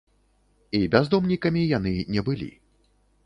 І 0.77 0.79
бяздомнікамі 0.95 1.61
яны 1.77 1.93
не 2.15 2.21
былі. 2.31 2.51